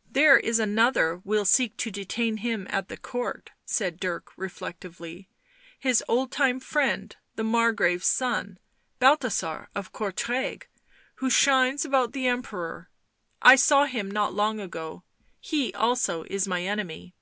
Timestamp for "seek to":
1.44-1.90